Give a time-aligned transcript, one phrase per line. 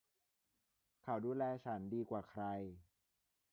[1.03, 2.43] เขาดูแลฉันดีกว่าใคร